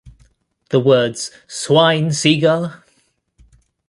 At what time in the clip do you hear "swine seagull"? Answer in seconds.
1.47-2.73